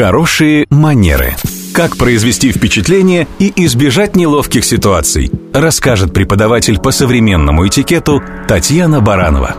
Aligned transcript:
Хорошие 0.00 0.64
манеры. 0.70 1.36
Как 1.74 1.98
произвести 1.98 2.52
впечатление 2.52 3.28
и 3.38 3.52
избежать 3.66 4.16
неловких 4.16 4.64
ситуаций, 4.64 5.30
расскажет 5.52 6.14
преподаватель 6.14 6.80
по 6.80 6.90
современному 6.90 7.68
этикету 7.68 8.22
Татьяна 8.48 9.02
Баранова. 9.02 9.56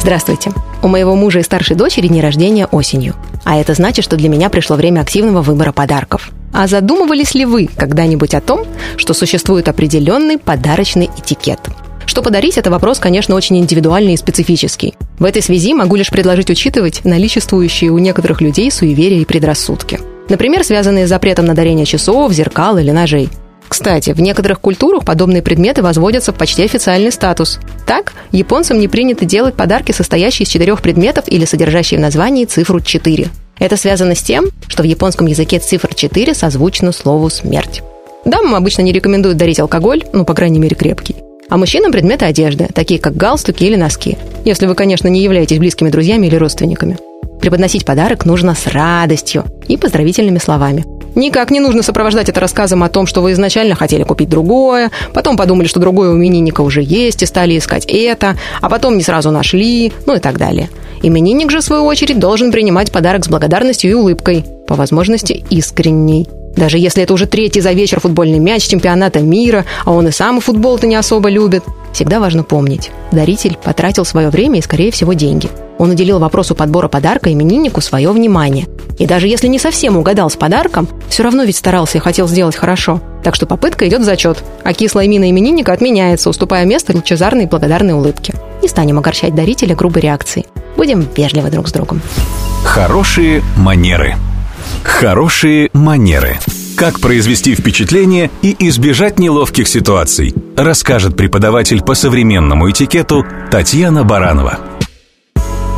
Здравствуйте. 0.00 0.52
У 0.82 0.88
моего 0.88 1.14
мужа 1.14 1.40
и 1.40 1.42
старшей 1.42 1.76
дочери 1.76 2.08
день 2.08 2.22
рождения 2.22 2.64
осенью. 2.64 3.14
А 3.44 3.56
это 3.58 3.74
значит, 3.74 4.02
что 4.02 4.16
для 4.16 4.30
меня 4.30 4.48
пришло 4.48 4.76
время 4.76 5.02
активного 5.02 5.42
выбора 5.42 5.72
подарков. 5.72 6.30
А 6.54 6.66
задумывались 6.66 7.34
ли 7.34 7.44
вы 7.44 7.68
когда-нибудь 7.68 8.32
о 8.32 8.40
том, 8.40 8.64
что 8.96 9.12
существует 9.12 9.68
определенный 9.68 10.38
подарочный 10.38 11.10
этикет? 11.18 11.60
Что 12.06 12.22
подарить– 12.22 12.56
это 12.58 12.70
вопрос, 12.70 12.98
конечно, 12.98 13.34
очень 13.34 13.58
индивидуальный 13.58 14.14
и 14.14 14.16
специфический. 14.16 14.94
В 15.18 15.24
этой 15.24 15.42
связи 15.42 15.74
могу 15.74 15.96
лишь 15.96 16.10
предложить 16.10 16.50
учитывать 16.50 17.04
наличествующие 17.04 17.90
у 17.90 17.98
некоторых 17.98 18.40
людей 18.40 18.70
суеверия 18.70 19.20
и 19.20 19.24
предрассудки. 19.24 20.00
Например, 20.28 20.64
связанные 20.64 21.06
с 21.06 21.10
запретом 21.10 21.46
на 21.46 21.54
дарение 21.54 21.86
часов, 21.86 22.32
зеркал 22.32 22.78
или 22.78 22.90
ножей. 22.90 23.28
Кстати, 23.68 24.12
в 24.12 24.20
некоторых 24.20 24.60
культурах 24.60 25.04
подобные 25.04 25.40
предметы 25.40 25.82
возводятся 25.82 26.32
в 26.32 26.36
почти 26.36 26.62
официальный 26.64 27.10
статус. 27.10 27.58
Так, 27.86 28.12
японцам 28.30 28.78
не 28.78 28.86
принято 28.86 29.24
делать 29.24 29.54
подарки, 29.54 29.92
состоящие 29.92 30.44
из 30.44 30.50
четырех 30.50 30.82
предметов 30.82 31.24
или 31.26 31.46
содержащие 31.46 31.98
в 31.98 32.02
названии 32.02 32.44
цифру 32.44 32.80
4. 32.80 33.28
Это 33.58 33.76
связано 33.76 34.14
с 34.14 34.22
тем, 34.22 34.50
что 34.66 34.82
в 34.82 34.86
японском 34.86 35.26
языке 35.26 35.58
цифра 35.58 35.94
4 35.94 36.34
созвучна 36.34 36.92
слову 36.92 37.30
«смерть». 37.30 37.82
Дамам 38.24 38.54
обычно 38.54 38.82
не 38.82 38.92
рекомендуют 38.92 39.38
дарить 39.38 39.58
алкоголь, 39.58 40.04
ну, 40.12 40.24
по 40.24 40.34
крайней 40.34 40.58
мере, 40.58 40.76
крепкий 40.76 41.21
а 41.52 41.58
мужчинам 41.58 41.92
предметы 41.92 42.24
одежды, 42.24 42.66
такие 42.74 42.98
как 42.98 43.14
галстуки 43.14 43.64
или 43.64 43.76
носки, 43.76 44.16
если 44.42 44.64
вы, 44.64 44.74
конечно, 44.74 45.08
не 45.08 45.20
являетесь 45.20 45.58
близкими 45.58 45.90
друзьями 45.90 46.26
или 46.26 46.36
родственниками. 46.36 46.96
Преподносить 47.42 47.84
подарок 47.84 48.24
нужно 48.24 48.54
с 48.54 48.66
радостью 48.68 49.44
и 49.68 49.76
поздравительными 49.76 50.38
словами. 50.38 50.86
Никак 51.14 51.50
не 51.50 51.60
нужно 51.60 51.82
сопровождать 51.82 52.30
это 52.30 52.40
рассказом 52.40 52.82
о 52.82 52.88
том, 52.88 53.06
что 53.06 53.20
вы 53.20 53.32
изначально 53.32 53.74
хотели 53.74 54.02
купить 54.02 54.30
другое, 54.30 54.90
потом 55.12 55.36
подумали, 55.36 55.66
что 55.66 55.78
другое 55.78 56.12
у 56.12 56.16
именинника 56.16 56.62
уже 56.62 56.80
есть 56.82 57.22
и 57.22 57.26
стали 57.26 57.58
искать 57.58 57.84
это, 57.86 58.38
а 58.62 58.70
потом 58.70 58.96
не 58.96 59.02
сразу 59.02 59.30
нашли, 59.30 59.92
ну 60.06 60.16
и 60.16 60.20
так 60.20 60.38
далее. 60.38 60.70
Именинник 61.02 61.50
же, 61.50 61.60
в 61.60 61.64
свою 61.64 61.84
очередь, 61.84 62.18
должен 62.18 62.50
принимать 62.50 62.90
подарок 62.90 63.26
с 63.26 63.28
благодарностью 63.28 63.90
и 63.90 63.94
улыбкой, 63.94 64.46
по 64.66 64.74
возможности 64.74 65.44
искренней. 65.50 66.26
Даже 66.56 66.78
если 66.78 67.02
это 67.02 67.14
уже 67.14 67.26
третий 67.26 67.60
за 67.60 67.72
вечер 67.72 68.00
футбольный 68.00 68.38
мяч 68.38 68.64
чемпионата 68.64 69.20
мира, 69.20 69.64
а 69.84 69.92
он 69.92 70.08
и 70.08 70.10
сам 70.10 70.40
футбол-то 70.40 70.86
не 70.86 70.96
особо 70.96 71.28
любит. 71.28 71.64
Всегда 71.92 72.20
важно 72.20 72.42
помнить. 72.42 72.90
Даритель 73.10 73.58
потратил 73.62 74.04
свое 74.04 74.28
время 74.30 74.58
и, 74.58 74.62
скорее 74.62 74.90
всего, 74.90 75.12
деньги. 75.12 75.48
Он 75.78 75.90
уделил 75.90 76.18
вопросу 76.18 76.54
подбора 76.54 76.88
подарка 76.88 77.32
имениннику 77.32 77.80
свое 77.80 78.10
внимание. 78.10 78.66
И 78.98 79.06
даже 79.06 79.26
если 79.26 79.48
не 79.48 79.58
совсем 79.58 79.96
угадал 79.96 80.30
с 80.30 80.36
подарком, 80.36 80.86
все 81.08 81.22
равно 81.22 81.44
ведь 81.44 81.56
старался 81.56 81.98
и 81.98 82.00
хотел 82.00 82.28
сделать 82.28 82.54
хорошо. 82.54 83.00
Так 83.24 83.34
что 83.34 83.46
попытка 83.46 83.88
идет 83.88 84.02
в 84.02 84.04
зачет, 84.04 84.44
а 84.62 84.74
кислая 84.74 85.08
мина 85.08 85.28
именинника 85.30 85.72
отменяется, 85.72 86.30
уступая 86.30 86.64
место 86.66 86.92
лучезарной 86.94 87.44
и 87.44 87.48
благодарной 87.48 87.94
улыбке. 87.94 88.34
Не 88.62 88.68
станем 88.68 88.98
огорчать 88.98 89.34
дарителя 89.34 89.74
грубой 89.74 90.02
реакцией. 90.02 90.46
Будем 90.76 91.06
вежливы 91.16 91.50
друг 91.50 91.68
с 91.68 91.72
другом. 91.72 92.00
Хорошие 92.64 93.42
манеры– 93.56 94.14
Хорошие 94.82 95.70
манеры. 95.72 96.38
Как 96.76 97.00
произвести 97.00 97.54
впечатление 97.54 98.30
и 98.42 98.56
избежать 98.68 99.18
неловких 99.18 99.68
ситуаций, 99.68 100.34
расскажет 100.56 101.16
преподаватель 101.16 101.82
по 101.82 101.94
современному 101.94 102.70
этикету 102.70 103.24
Татьяна 103.50 104.04
Баранова. 104.04 104.58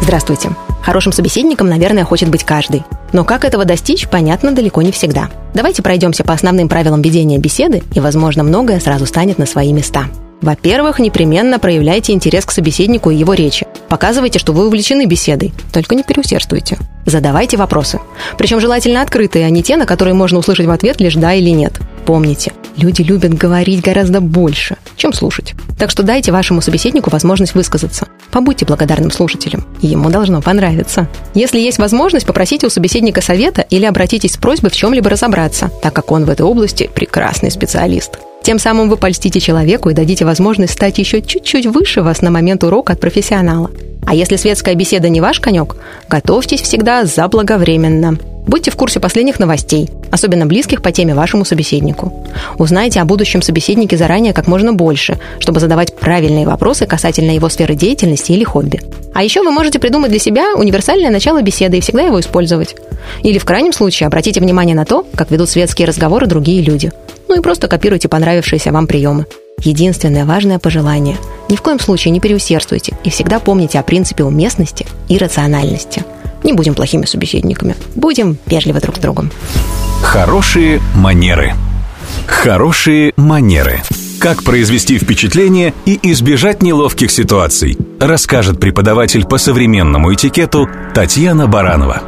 Здравствуйте. 0.02 0.50
Хорошим 0.82 1.12
собеседником, 1.12 1.68
наверное, 1.68 2.05
хочет 2.05 2.28
быть 2.28 2.44
каждый. 2.44 2.84
Но 3.12 3.24
как 3.24 3.44
этого 3.44 3.64
достичь, 3.64 4.06
понятно 4.06 4.52
далеко 4.52 4.82
не 4.82 4.92
всегда. 4.92 5.30
Давайте 5.55 5.82
пройдемся 5.82 6.24
по 6.24 6.34
основным 6.34 6.68
правилам 6.68 7.00
ведения 7.00 7.38
беседы, 7.38 7.82
и, 7.94 8.00
возможно, 8.00 8.42
многое 8.42 8.80
сразу 8.80 9.06
станет 9.06 9.38
на 9.38 9.46
свои 9.46 9.72
места. 9.72 10.05
Во-первых, 10.42 10.98
непременно 10.98 11.58
проявляйте 11.58 12.12
интерес 12.12 12.44
к 12.44 12.50
собеседнику 12.50 13.11
и 13.11 13.17
его 13.17 13.33
речи. 13.33 13.67
Показывайте, 13.94 14.40
что 14.40 14.52
вы 14.52 14.66
увлечены 14.66 15.06
беседой, 15.06 15.52
только 15.72 15.94
не 15.94 16.02
переусердствуйте. 16.02 16.78
Задавайте 17.06 17.56
вопросы. 17.56 18.00
Причем 18.36 18.58
желательно 18.58 19.02
открытые, 19.02 19.46
а 19.46 19.50
не 19.50 19.62
те, 19.62 19.77
на 19.77 19.86
которые 19.86 20.14
можно 20.14 20.40
услышать 20.40 20.66
в 20.66 20.70
ответ 20.72 21.00
лишь 21.00 21.14
«да» 21.14 21.32
или 21.32 21.50
«нет». 21.50 21.74
Помните, 22.05 22.52
люди 22.77 23.02
любят 23.02 23.34
говорить 23.34 23.84
гораздо 23.84 24.20
больше, 24.20 24.78
чем 24.96 25.12
слушать. 25.12 25.55
Так 25.78 25.90
что 25.90 26.02
дайте 26.02 26.32
вашему 26.32 26.60
собеседнику 26.60 27.08
возможность 27.08 27.55
высказаться. 27.55 28.08
Побудьте 28.32 28.66
благодарным 28.66 29.12
слушателем, 29.12 29.64
ему 29.80 30.11
должно 30.11 30.42
понравиться. 30.42 31.06
Если 31.34 31.61
есть 31.61 31.78
возможность, 31.78 32.26
попросите 32.26 32.66
у 32.66 32.70
собеседника 32.70 33.20
совета 33.20 33.62
или 33.62 33.84
обратитесь 33.84 34.32
с 34.32 34.38
просьбой 34.38 34.70
в 34.72 34.76
чем-либо 34.76 35.08
разобраться, 35.08 35.70
так 35.84 35.94
как 35.94 36.11
он 36.11 36.24
в 36.24 36.30
этой 36.30 36.42
области 36.42 36.90
прекрасный 36.92 37.52
специалист. 37.52 38.18
Тем 38.44 38.58
самым 38.58 38.90
вы 38.90 38.98
польстите 38.98 39.40
человеку 39.40 39.88
и 39.88 39.94
дадите 39.94 40.27
возможность 40.27 40.74
стать 40.74 40.98
еще 40.98 41.22
чуть-чуть 41.22 41.64
выше 41.64 42.02
вас 42.02 42.20
на 42.20 42.30
момент 42.30 42.62
урока 42.62 42.92
от 42.92 43.00
профессионала. 43.00 43.70
А 44.05 44.14
если 44.14 44.36
светская 44.36 44.74
беседа 44.74 45.08
не 45.08 45.22
ваш 45.22 45.40
конек, 45.40 45.77
готовьтесь 46.10 46.60
всегда 46.60 47.06
заблаговременно. 47.06 48.18
Будьте 48.46 48.70
в 48.70 48.77
курсе 48.77 49.00
последних 49.00 49.38
новостей, 49.38 49.88
особенно 50.10 50.44
близких 50.44 50.82
по 50.82 50.92
теме 50.92 51.14
вашему 51.14 51.46
собеседнику. 51.46 52.27
Узнайте 52.58 53.00
о 53.00 53.06
будущем 53.06 53.40
собеседнике 53.40 53.96
заранее 53.96 54.34
как 54.34 54.46
можно 54.46 54.74
больше, 54.74 55.18
чтобы 55.38 55.58
задавать 55.58 55.96
правильные 55.96 56.44
вопросы 56.44 56.84
касательно 56.84 57.30
его 57.30 57.48
сферы 57.48 57.74
деятельности 57.74 58.32
или 58.32 58.44
хобби. 58.44 58.82
А 59.14 59.24
еще 59.24 59.42
вы 59.42 59.52
можете 59.52 59.78
придумать 59.78 60.11
для 60.11 60.20
себя 60.20 60.55
универсальное 60.55 61.11
начало 61.11 61.40
беседы 61.40 61.78
и 61.78 61.80
всегда 61.80 62.02
его 62.02 62.20
использовать. 62.20 62.76
Или 63.22 63.38
в 63.38 63.46
крайнем 63.46 63.72
случае 63.72 64.06
обратите 64.06 64.40
внимание 64.40 64.76
на 64.76 64.84
то, 64.84 65.06
как 65.14 65.30
ведут 65.30 65.48
светские 65.48 65.88
разговоры 65.88 66.26
другие 66.26 66.61
люди– 66.61 66.92
ну 67.34 67.40
и 67.40 67.42
просто 67.42 67.67
копируйте 67.67 68.08
понравившиеся 68.08 68.70
вам 68.70 68.86
приемы. 68.86 69.27
Единственное 69.61 70.24
важное 70.24 70.61
пожелание– 70.61 71.17
ни 71.48 71.56
в 71.56 71.62
коем 71.62 71.80
случае 71.80 72.12
не 72.12 72.20
переусердствуйте 72.20 72.96
и 73.02 73.11
всегда 73.11 73.40
помните 73.40 73.78
о 73.78 73.83
принципе 73.83 74.22
уместности 74.22 74.86
и 75.08 75.18
рациональности. 75.18 76.05
Не 76.44 76.52
будем 76.52 76.74
плохими 76.74 77.06
собеседниками, 77.06 77.74
будем 77.96 78.39
вежливы 78.46 78.80
друг 78.80 78.96
с 78.96 78.98
другом. 79.00 79.30
Хорошие 80.00 80.80
манеры. 80.94 81.55
Хорошие 82.27 83.12
манеры. 83.17 83.83
Как 84.20 84.44
произвести 84.44 84.98
впечатление 84.98 85.74
и 85.86 85.98
избежать 86.12 86.62
неловких 86.62 87.11
ситуаций, 87.11 87.77
расскажет 88.00 88.61
преподаватель 88.61 89.27
по 89.27 89.39
современному 89.39 90.14
этикету 90.14 90.68
Татьяна 90.94 91.46
Баранова. 91.48 92.02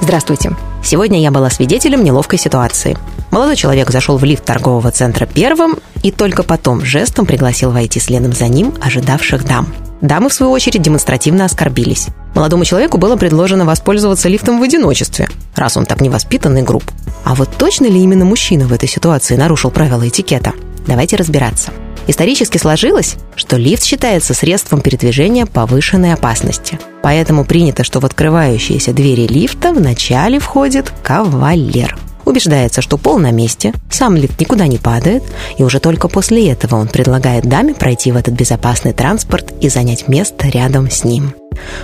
Здравствуйте. 0.00 0.52
Сегодня 0.84 1.22
я 1.22 1.30
была 1.30 1.48
свидетелем 1.48 2.04
неловкой 2.04 2.38
ситуации. 2.38 2.96
Молодой 3.30 3.56
человек 3.56 3.90
зашел 3.90 4.18
в 4.18 4.24
лифт 4.24 4.44
торгового 4.44 4.90
центра 4.90 5.24
первым 5.24 5.78
и 6.02 6.10
только 6.10 6.42
потом 6.42 6.84
жестом 6.84 7.24
пригласил 7.24 7.70
войти 7.70 7.98
следом 7.98 8.34
за 8.34 8.48
ним 8.48 8.74
ожидавших 8.82 9.46
дам. 9.46 9.72
Дамы, 10.02 10.28
в 10.28 10.34
свою 10.34 10.52
очередь, 10.52 10.82
демонстративно 10.82 11.46
оскорбились. 11.46 12.08
Молодому 12.34 12.66
человеку 12.66 12.98
было 12.98 13.16
предложено 13.16 13.64
воспользоваться 13.64 14.28
лифтом 14.28 14.60
в 14.60 14.62
одиночестве, 14.62 15.30
раз 15.56 15.78
он 15.78 15.86
так 15.86 16.02
невоспитанный 16.02 16.62
и. 16.62 16.84
А 17.24 17.34
вот 17.34 17.48
точно 17.56 17.86
ли 17.86 18.00
именно 18.00 18.26
мужчина 18.26 18.66
в 18.66 18.72
этой 18.74 18.88
ситуации 18.88 19.36
нарушил 19.36 19.70
правила 19.70 20.06
этикета? 20.06 20.52
Давайте 20.86 21.16
разбираться. 21.16 21.70
Исторически 22.06 22.58
сложилось, 22.58 23.16
что 23.34 23.56
лифт 23.56 23.84
считается 23.84 24.34
средством 24.34 24.80
передвижения 24.80 25.46
повышенной 25.46 26.12
опасности. 26.12 26.78
Поэтому 27.02 27.44
принято, 27.44 27.84
что 27.84 28.00
в 28.00 28.04
открывающиеся 28.04 28.92
двери 28.92 29.26
лифта 29.26 29.72
вначале 29.72 30.38
входит 30.38 30.92
кавалер. 31.02 31.96
Убеждается, 32.24 32.80
что 32.80 32.96
пол 32.96 33.18
на 33.18 33.30
месте, 33.30 33.72
сам 33.90 34.16
лифт 34.16 34.40
никуда 34.40 34.66
не 34.66 34.78
падает, 34.78 35.22
и 35.58 35.62
уже 35.62 35.78
только 35.78 36.08
после 36.08 36.50
этого 36.50 36.76
он 36.76 36.88
предлагает 36.88 37.44
даме 37.44 37.74
пройти 37.74 38.12
в 38.12 38.16
этот 38.16 38.34
безопасный 38.34 38.92
транспорт 38.92 39.52
и 39.60 39.68
занять 39.68 40.08
место 40.08 40.48
рядом 40.48 40.90
с 40.90 41.04
ним. 41.04 41.34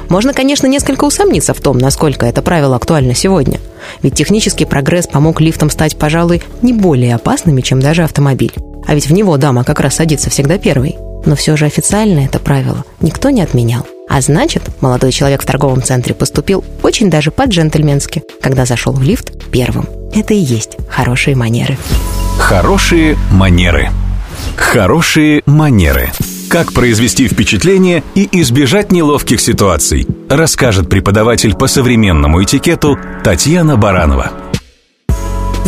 Можно, 0.09 0.33
конечно, 0.33 0.67
несколько 0.67 1.05
усомниться 1.05 1.55
в 1.55 1.61
том, 1.61 1.79
насколько 1.79 2.27
это 2.27 2.43
правило 2.43 2.77
актуально 2.77 3.15
сегодня. 3.15 3.61
Ведь 4.03 4.15
технический 4.15 4.65
прогресс 4.65 5.07
помог 5.07 5.41
лифтам 5.41 5.71
стать, 5.71 5.97
пожалуй, 5.97 6.43
не 6.63 6.73
более 6.73 7.15
опасными, 7.15 7.61
чем 7.61 7.81
даже 7.81 8.03
автомобиль. 8.03 8.53
А 8.91 8.95
ведь 8.97 9.07
в 9.07 9.13
него 9.13 9.37
дама 9.37 9.63
как 9.63 9.79
раз 9.79 9.95
садится 9.95 10.31
всегда 10.31 10.59
первой. 10.59 10.97
Но 11.25 11.37
все 11.37 11.57
же 11.57 11.65
официально 11.65 12.25
это 12.25 12.41
правило 12.41 12.85
никто 13.01 13.31
не 13.31 13.41
отменял. 13.41 13.87
А 14.09 14.21
значит, 14.21 14.65
молодой 14.81 15.13
человек 15.13 15.43
в 15.45 15.47
торговом 15.47 15.81
центре 15.81 16.13
поступил 16.13 16.65
очень 16.83 17.09
даже 17.09 17.31
по-джентльменски, 17.31 18.25
когда 18.43 18.65
зашел 18.65 18.93
в 18.93 19.01
лифт 19.01 19.49
первым. 19.53 19.87
Это 20.13 20.35
и 20.35 20.39
есть 20.39 20.77
хорошие 20.89 21.37
манеры. 21.37 21.79
Хорошие 22.41 23.17
манеры. 23.31 23.91
Хорошие 24.57 25.43
манеры. 25.47 26.11
Как 26.49 26.73
произвести 26.73 27.29
впечатление 27.29 28.03
и 28.17 28.29
избежать 28.41 28.91
неловких 28.91 29.41
ситуаций, 29.41 30.05
расскажет 30.29 30.89
преподаватель 30.89 31.55
по 31.55 31.69
современному 31.69 32.43
этикету 32.43 32.99
Татьяна 33.23 33.77
Баранова. 33.77 34.33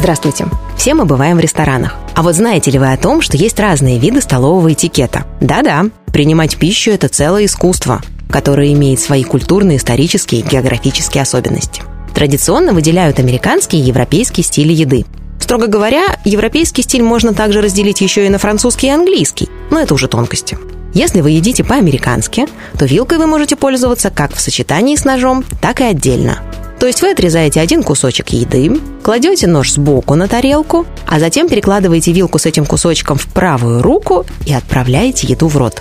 Здравствуйте. 0.02 0.46
Все 0.76 0.94
мы 0.94 1.04
бываем 1.04 1.36
в 1.36 1.40
ресторанах. 1.40 1.94
А 2.16 2.22
вот 2.22 2.34
знаете 2.34 2.72
ли 2.72 2.78
вы 2.80 2.92
о 2.92 2.96
том, 2.96 3.20
что 3.20 3.36
есть 3.36 3.60
разные 3.60 4.00
виды 4.00 4.20
столового 4.20 4.72
этикета? 4.72 5.26
Да-да, 5.40 5.84
принимать 6.12 6.56
пищу– 6.56 6.90
это 6.92 7.06
целое 7.06 7.44
искусство, 7.44 8.02
которое 8.28 8.72
имеет 8.72 8.98
свои 8.98 9.22
культурные, 9.22 9.78
исторические 9.78 10.40
и 10.40 10.44
географические 10.44 11.22
особенности. 11.22 11.82
Традиционно 12.16 12.72
выделяют 12.72 13.20
американский 13.20 13.78
и 13.78 13.84
европейский 13.84 14.42
стили 14.42 14.72
еды. 14.72 15.06
Строго 15.38 15.68
говоря, 15.68 16.02
европейский 16.24 16.82
стиль 16.82 17.04
можно 17.04 17.32
также 17.32 17.60
разделить 17.60 18.00
еще 18.00 18.26
и 18.26 18.28
на 18.28 18.38
французский 18.38 18.88
и 18.88 18.90
английский, 18.90 19.48
но 19.70 19.78
это 19.78 19.94
уже 19.94 20.08
тонкости. 20.08 20.58
Если 20.94 21.20
вы 21.20 21.30
едите 21.30 21.62
по-американски, 21.62 22.48
то 22.76 22.86
вилкой 22.86 23.18
вы 23.18 23.28
можете 23.28 23.54
пользоваться 23.54 24.10
как 24.10 24.34
в 24.34 24.40
сочетании 24.40 24.96
с 24.96 25.04
ножом, 25.04 25.44
так 25.60 25.80
и 25.80 25.84
отдельно. 25.84 26.40
То 26.82 26.88
есть 26.88 27.00
вы 27.00 27.12
отрезаете 27.12 27.60
один 27.60 27.84
кусочек 27.84 28.30
еды, 28.30 28.80
кладете 29.04 29.46
нож 29.46 29.70
сбоку 29.70 30.16
на 30.16 30.26
тарелку, 30.26 30.84
а 31.06 31.20
затем 31.20 31.48
перекладываете 31.48 32.10
вилку 32.10 32.40
с 32.40 32.46
этим 32.46 32.66
кусочком 32.66 33.16
в 33.18 33.28
правую 33.28 33.82
руку 33.82 34.26
и 34.46 34.52
отправляете 34.52 35.28
еду 35.28 35.46
в 35.46 35.56
рот. 35.56 35.80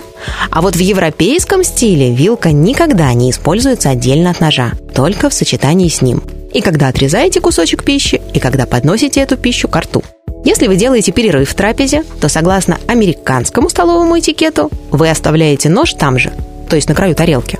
А 0.52 0.62
вот 0.62 0.76
в 0.76 0.78
европейском 0.78 1.64
стиле 1.64 2.14
вилка 2.14 2.52
никогда 2.52 3.12
не 3.14 3.32
используется 3.32 3.90
отдельно 3.90 4.30
от 4.30 4.38
ножа, 4.38 4.74
только 4.94 5.28
в 5.28 5.34
сочетании 5.34 5.88
с 5.88 6.02
ним 6.02 6.22
и 6.52 6.60
когда 6.60 6.86
отрезаете 6.86 7.40
кусочек 7.40 7.82
пищи, 7.82 8.22
и 8.32 8.38
когда 8.38 8.64
подносите 8.64 9.22
эту 9.22 9.36
пищу 9.36 9.66
к 9.66 9.76
рту. 9.76 10.04
Если 10.44 10.68
вы 10.68 10.76
делаете 10.76 11.10
перерыв 11.10 11.50
в 11.50 11.54
трапезе, 11.54 12.04
то 12.20 12.28
согласно 12.28 12.78
американскому 12.86 13.68
столовому 13.70 14.20
этикету 14.20 14.70
вы 14.92 15.10
оставляете 15.10 15.68
нож 15.68 15.94
там 15.94 16.16
же, 16.16 16.32
то 16.68 16.76
есть 16.76 16.88
на 16.88 16.94
краю 16.94 17.16
тарелки. 17.16 17.58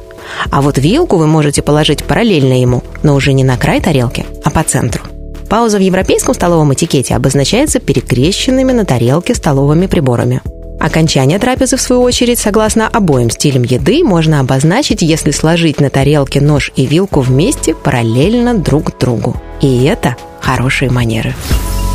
А 0.51 0.63
вот 0.63 0.79
вилку 0.79 1.17
вы 1.17 1.27
можете 1.27 1.63
положить 1.63 2.05
параллельно 2.05 2.61
ему, 2.61 2.83
но 3.03 3.15
уже 3.15 3.33
не 3.33 3.45
на 3.45 3.57
край 3.57 3.81
тарелки, 3.81 4.27
а 4.45 4.51
по 4.51 4.63
центру. 4.63 5.05
Пауза 5.49 5.79
в 5.79 5.83
европейском 5.83 6.35
столовом 6.35 6.73
этикете 6.73 7.15
обозначается 7.15 7.79
перекрещенными 7.79 8.73
на 8.73 8.85
тарелке 8.85 9.35
столовыми 9.35 9.87
приборами. 9.87 10.41
Окончание 10.81 11.39
трапезы, 11.39 11.77
в 11.77 11.81
свою 11.81 12.03
очередь, 12.03 12.39
согласно 12.39 12.89
обоим 12.89 13.31
стилям 13.31 13.63
еды, 13.63 14.03
можно 14.03 14.41
обозначить, 14.41 15.03
если 15.03 15.31
сложить 15.31 15.81
на 15.81 15.91
тарелке 15.91 16.41
нож 16.41 16.73
и 16.75 16.87
вилку 16.87 17.21
вместе 17.21 17.75
параллельно 17.75 18.55
друг 18.55 18.99
другу. 18.99 19.37
И 19.61 19.85
это 19.85 20.17
хорошие 20.41 20.91
манеры. 20.91 21.35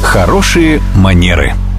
Хорошие 0.04 0.80
манеры– 0.96 1.54